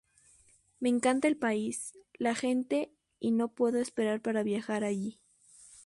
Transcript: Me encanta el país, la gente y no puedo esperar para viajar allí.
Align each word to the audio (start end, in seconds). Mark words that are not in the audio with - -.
Me 0.79 0.89
encanta 0.89 1.27
el 1.27 1.37
país, 1.37 1.93
la 2.17 2.33
gente 2.33 2.91
y 3.19 3.29
no 3.29 3.49
puedo 3.53 3.77
esperar 3.77 4.19
para 4.19 4.41
viajar 4.41 4.83
allí. 4.83 5.19